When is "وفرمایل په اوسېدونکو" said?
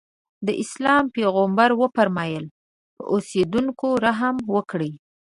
1.81-3.87